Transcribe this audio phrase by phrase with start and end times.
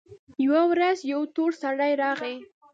[0.45, 2.35] يوه ورځ يو تور سړى راغى.